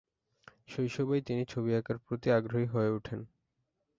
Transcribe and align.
শৈশবেই 0.67 1.21
তিনি 1.21 1.43
ছবি 1.45 1.71
আঁকার 1.75 1.97
প্রতি 2.05 2.27
আগ্রহী 2.31 2.67
হয়ে 2.67 2.91
উঠেন। 2.91 3.19